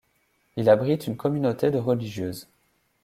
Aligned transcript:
Il 0.57 0.67
abrite 0.67 1.05
une 1.05 1.15
communauté 1.15 1.69
de 1.69 1.77
religieuses. 1.77 2.49